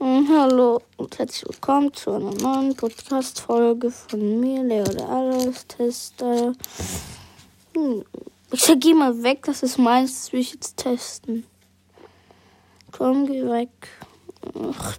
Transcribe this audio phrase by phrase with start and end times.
[0.00, 6.52] Hm, hallo und herzlich willkommen zu einer neuen Podcast-Folge von mir, Leo der Alles-Tester.
[7.76, 8.04] Hm,
[8.50, 11.46] ich geh mal weg, das ist meins, das will ich jetzt testen.
[12.90, 13.70] Komm, geh weg.
[14.54, 14.96] Ach,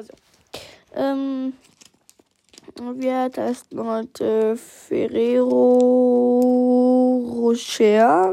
[0.00, 0.14] Also,
[0.94, 1.52] ähm,
[2.94, 5.82] wir testen heute Ferrero
[7.36, 8.32] Rocher.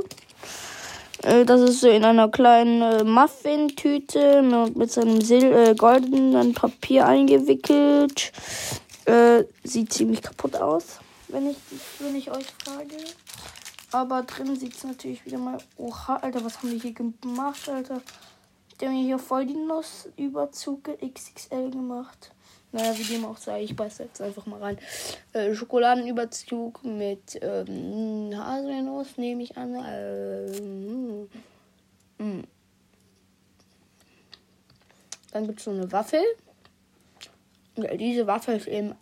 [1.24, 5.76] Äh, Das ist so in einer kleinen äh, Muffin-Tüte mit, mit so einem Sil äh,
[5.76, 8.32] goldenen Papier eingewickelt.
[9.04, 11.58] Äh, sieht ziemlich kaputt aus, wenn ich,
[12.00, 12.96] wenn ich euch frage.
[13.92, 15.58] Aber drin sieht es natürlich wieder mal.
[15.76, 18.02] Oha, Alter, was haben die hier gemacht, Alter?
[18.80, 22.32] Die haben hier voll die Nussüberzug XXL gemacht.
[22.72, 24.78] Naja, wie dem auch sei, ich beiß jetzt einfach mal rein.
[25.34, 29.76] Äh, Schokoladenüberzug mit ähm, Haselnuss, nehme ich an.
[29.88, 31.30] Ähm,
[32.18, 32.44] mm.
[35.32, 36.22] Dann gibt es so eine Waffel.
[37.78, 38.96] Ja, diese Waffel ist eben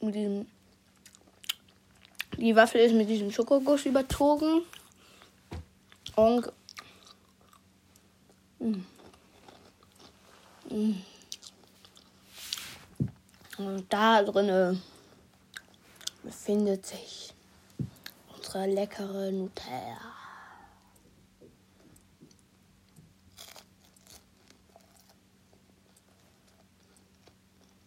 [0.00, 0.46] mit diesem.
[2.38, 4.62] Die Waffel ist mit diesem Schokoguss überzogen.
[6.16, 6.52] Und
[13.58, 14.80] Und da drinne
[16.22, 17.34] befindet sich
[18.36, 19.98] unsere leckere Nutella.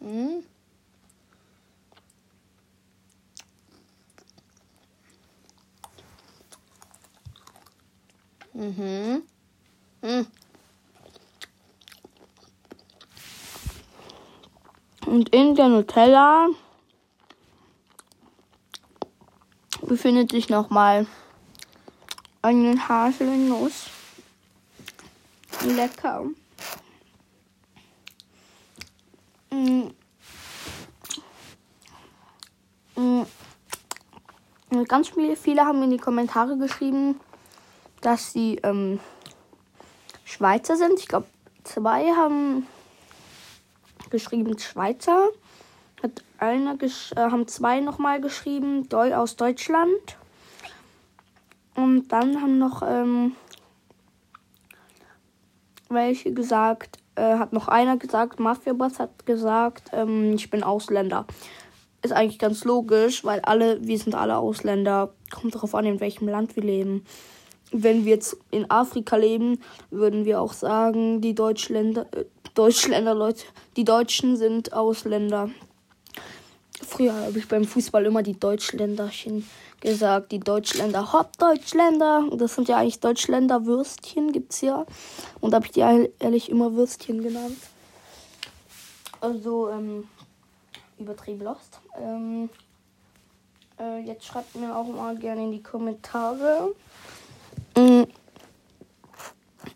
[0.01, 0.43] Mm.
[8.53, 9.23] Mhm.
[10.01, 10.25] Mm.
[15.15, 16.49] Und in der Nutella
[19.81, 21.07] befindet sich nochmal
[22.41, 23.85] eine Haselnuss.
[25.63, 26.25] Lecker.
[29.51, 29.83] Mm.
[32.97, 33.25] Mm.
[34.71, 37.21] Und Ganz viele, viele haben in die Kommentare geschrieben,
[38.01, 38.99] dass sie ähm,
[40.25, 40.99] Schweizer sind.
[40.99, 41.27] Ich glaube,
[41.63, 42.67] zwei haben
[44.15, 45.29] geschrieben Schweizer.
[46.01, 50.17] Hat einer gesch äh, haben zwei nochmal geschrieben, Deu aus Deutschland.
[51.75, 53.35] Und dann haben noch ähm,
[55.89, 61.25] welche gesagt, äh, hat noch einer gesagt, Mafia Boss hat gesagt, ähm, ich bin Ausländer.
[62.01, 65.13] Ist eigentlich ganz logisch, weil alle, wir sind alle Ausländer.
[65.33, 67.03] Kommt darauf an, in welchem Land wir leben.
[67.71, 69.59] Wenn wir jetzt in Afrika leben,
[69.89, 72.25] würden wir auch sagen, die Deutschländer, äh,
[72.55, 73.43] Deutschländer, Leute,
[73.75, 75.49] die Deutschen sind Ausländer.
[76.87, 79.47] Früher habe ich beim Fußball immer die Deutschländerchen
[79.81, 80.31] gesagt.
[80.31, 82.29] Die Deutschländer, hopp, Deutschländer.
[82.33, 84.85] Das sind ja eigentlich Deutschländer Würstchen, gibt's ja.
[85.41, 87.57] Und da habe ich die ehr- ehrlich immer Würstchen genannt.
[89.21, 90.07] Also, ähm,
[90.97, 91.79] übertrieben lost.
[91.97, 92.49] Ähm,
[93.79, 96.73] äh, jetzt schreibt mir auch mal gerne in die Kommentare.
[97.77, 98.03] Mm,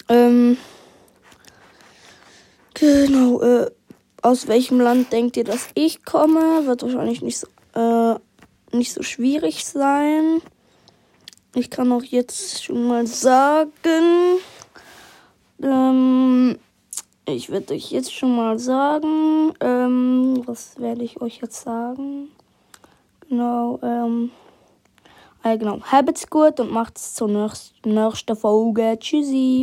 [0.08, 0.58] ähm,
[2.74, 3.72] genau, äh,
[4.30, 6.68] aus welchem Land denkt ihr, dass ich komme?
[6.68, 8.20] Wird wahrscheinlich nicht so, äh,
[8.72, 10.42] nicht so schwierig sein.
[11.56, 14.38] Ich kann auch jetzt schon mal sagen,
[15.64, 16.60] ähm,
[17.26, 22.30] ich werde euch jetzt schon mal sagen, ähm, was werde ich euch jetzt sagen?
[23.28, 24.30] Genau, ähm,
[25.44, 28.96] äh, genau, habt's gut und macht's zur nächsten Folge.
[29.00, 29.58] Tschüssi.